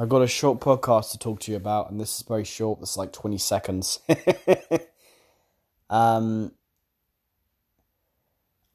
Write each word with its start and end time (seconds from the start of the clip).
I've 0.00 0.08
got 0.08 0.22
a 0.22 0.28
short 0.28 0.60
podcast 0.60 1.10
to 1.10 1.18
talk 1.18 1.40
to 1.40 1.50
you 1.50 1.56
about, 1.56 1.90
and 1.90 2.00
this 2.00 2.20
is 2.20 2.22
very 2.22 2.44
short. 2.44 2.80
Is 2.80 2.96
like 2.96 3.12
20 3.12 3.36
seconds. 3.36 3.98
um, 5.90 6.52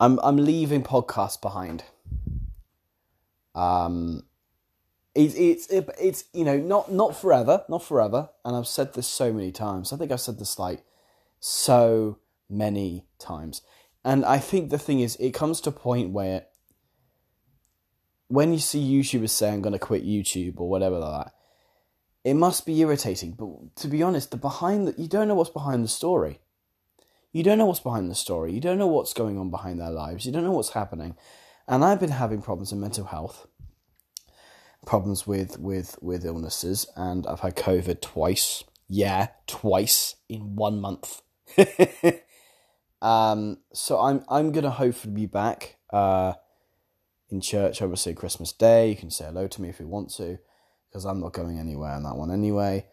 I'm 0.02 0.20
I'm 0.22 0.36
leaving 0.36 0.84
podcasts 0.84 1.40
behind. 1.40 1.86
Um, 3.56 4.26
it's 5.16 5.34
it's 5.36 5.68
it, 5.68 5.90
it's 5.98 6.26
you 6.34 6.44
know 6.44 6.58
not 6.58 6.92
not 6.92 7.16
forever, 7.16 7.64
not 7.70 7.84
forever. 7.84 8.30
And 8.44 8.58
I've 8.58 8.68
said 8.68 8.94
this 8.94 9.08
so 9.08 9.32
many 9.32 9.54
times. 9.54 9.94
I 9.94 9.98
think 9.98 10.12
I've 10.12 10.20
said 10.20 10.40
this 10.40 10.60
like 10.60 10.84
so 11.40 12.18
many 12.50 13.06
times. 13.18 13.62
And 14.04 14.26
I 14.26 14.40
think 14.40 14.70
the 14.70 14.78
thing 14.78 15.00
is, 15.00 15.16
it 15.16 15.34
comes 15.34 15.62
to 15.62 15.70
a 15.70 15.74
point 15.74 16.12
where 16.12 16.48
when 18.34 18.52
you 18.52 18.58
see 18.58 18.82
YouTubers 18.82 19.30
say 19.30 19.52
I'm 19.52 19.62
going 19.62 19.74
to 19.74 19.80
quit 19.80 20.04
YouTube 20.04 20.60
or 20.60 20.68
whatever 20.68 20.98
like 20.98 21.26
that, 21.26 21.34
it 22.24 22.34
must 22.34 22.66
be 22.66 22.80
irritating. 22.80 23.34
But 23.34 23.76
to 23.76 23.88
be 23.88 24.02
honest, 24.02 24.32
the 24.32 24.38
behind 24.38 24.88
the, 24.88 24.96
you 25.00 25.08
don't 25.08 25.28
know 25.28 25.36
what's 25.36 25.52
behind 25.52 25.84
the 25.84 25.88
story. 25.88 26.40
You 27.32 27.44
don't 27.44 27.60
know 27.60 27.68
what's 27.68 27.80
behind 27.80 28.10
the 28.10 28.16
story. 28.16 28.52
You 28.52 28.60
don't 28.60 28.80
know 28.80 28.88
what's 28.88 29.14
going 29.14 29.38
on 29.38 29.52
behind 29.52 29.80
their 29.80 29.92
lives. 29.92 30.26
You 30.26 30.32
don't 30.32 30.44
know 30.44 30.52
what's 30.52 30.74
happening. 30.74 31.16
And 31.68 31.86
I've 31.86 32.00
been 32.00 32.10
having 32.10 32.42
problems 32.42 32.72
in 32.72 32.80
mental 32.80 33.06
health, 33.06 33.46
problems 34.84 35.28
with 35.28 35.60
with 35.60 36.00
with 36.02 36.26
illnesses, 36.26 36.88
and 36.96 37.28
I've 37.28 37.42
had 37.42 37.56
COVID 37.56 38.02
twice. 38.02 38.64
Yeah, 38.90 39.28
twice 39.46 40.16
in 40.28 40.56
one 40.56 40.82
month. 40.82 41.22
um, 43.02 43.60
so 43.74 44.00
I'm 44.00 44.26
I'm 44.28 44.52
gonna 44.52 44.72
hopefully 44.72 45.14
be 45.14 45.26
back. 45.28 45.78
Uh, 45.92 46.34
in 47.34 47.42
church, 47.42 47.82
obviously 47.82 48.14
Christmas 48.14 48.54
Day. 48.54 48.90
You 48.90 48.96
can 48.96 49.10
say 49.10 49.26
hello 49.26 49.48
to 49.48 49.62
me 49.62 49.68
if 49.68 49.80
you 49.80 49.88
want 49.88 50.12
to, 50.12 50.38
because 50.88 51.04
I'm 51.04 51.20
not 51.20 51.34
going 51.34 51.60
anywhere 51.60 51.92
on 51.92 52.04
that 52.04 52.16
one 52.16 52.32
anyway. 52.32 52.86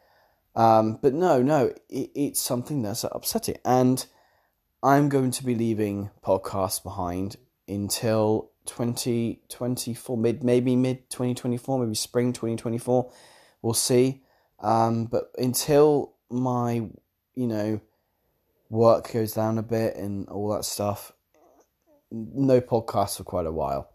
Um, 0.57 0.99
but 1.01 1.15
no, 1.15 1.43
no, 1.43 1.67
it, 1.89 2.11
it's 2.15 2.41
something 2.41 2.83
that's 2.83 3.05
upsetting, 3.05 3.59
and 3.65 4.05
I'm 4.83 5.09
going 5.09 5.31
to 5.33 5.45
be 5.45 5.55
leaving 5.55 6.11
podcasts 6.25 6.83
behind 6.83 7.37
until 7.69 8.51
2024, 8.67 10.17
mid 10.17 10.43
maybe 10.43 10.75
mid 10.75 11.09
2024, 11.11 11.79
maybe 11.79 11.95
spring 11.95 12.33
2024. 12.33 13.13
We'll 13.63 13.75
see. 13.75 14.23
Um, 14.59 15.05
but 15.05 15.31
until 15.39 16.15
my, 16.31 16.89
you 17.35 17.47
know, 17.47 17.81
work 18.71 19.13
goes 19.13 19.35
down 19.35 19.59
a 19.59 19.63
bit 19.63 19.97
and 19.97 20.29
all 20.29 20.49
that 20.55 20.65
stuff, 20.65 21.13
no 22.11 22.61
podcasts 22.61 23.19
for 23.19 23.25
quite 23.25 23.47
a 23.47 23.53
while 23.53 23.91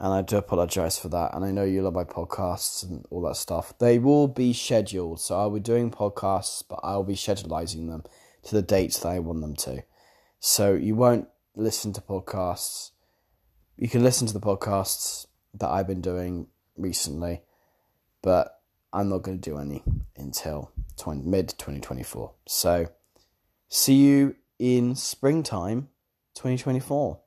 and 0.00 0.14
I 0.14 0.22
do 0.22 0.38
apologise 0.38 0.98
for 0.98 1.10
that. 1.10 1.34
And 1.34 1.44
I 1.44 1.50
know 1.50 1.62
you 1.62 1.82
love 1.82 1.92
my 1.92 2.04
podcasts 2.04 2.82
and 2.82 3.04
all 3.10 3.20
that 3.22 3.36
stuff. 3.36 3.78
They 3.78 3.98
will 3.98 4.28
be 4.28 4.54
scheduled, 4.54 5.20
so 5.20 5.38
I'll 5.38 5.50
be 5.50 5.60
doing 5.60 5.90
podcasts, 5.90 6.64
but 6.66 6.80
I'll 6.82 7.04
be 7.04 7.14
scheduling 7.14 7.90
them 7.90 8.04
to 8.44 8.54
the 8.54 8.62
dates 8.62 8.98
that 9.00 9.08
I 9.08 9.18
want 9.18 9.42
them 9.42 9.54
to. 9.56 9.82
So 10.38 10.72
you 10.72 10.96
won't 10.96 11.28
listen 11.54 11.92
to 11.92 12.00
podcasts. 12.00 12.92
You 13.76 13.90
can 13.90 14.02
listen 14.02 14.26
to 14.26 14.32
the 14.32 14.40
podcasts 14.40 15.26
that 15.52 15.68
I've 15.68 15.86
been 15.86 16.00
doing 16.00 16.46
recently, 16.78 17.42
but 18.22 18.58
I'm 18.94 19.10
not 19.10 19.22
going 19.22 19.38
to 19.38 19.50
do 19.50 19.58
any 19.58 19.82
until 20.16 20.72
20, 20.96 21.28
mid 21.28 21.50
2024. 21.50 22.32
So 22.46 22.86
see 23.68 23.96
you 23.96 24.36
in 24.58 24.96
springtime 24.96 25.88
2024. 26.36 27.20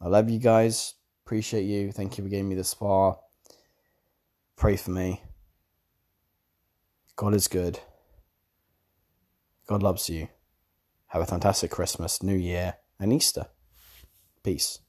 I 0.00 0.08
love 0.08 0.30
you 0.30 0.38
guys. 0.38 0.94
Appreciate 1.24 1.62
you. 1.62 1.90
Thank 1.90 2.18
you 2.18 2.24
for 2.24 2.30
giving 2.30 2.48
me 2.48 2.54
the 2.54 2.64
spa. 2.64 3.14
Pray 4.56 4.76
for 4.76 4.90
me. 4.90 5.22
God 7.16 7.34
is 7.34 7.48
good. 7.48 7.80
God 9.66 9.82
loves 9.82 10.10
you. 10.10 10.28
Have 11.08 11.22
a 11.22 11.26
fantastic 11.26 11.70
Christmas, 11.70 12.22
New 12.22 12.36
Year, 12.36 12.74
and 13.00 13.12
Easter. 13.12 13.46
Peace. 14.42 14.80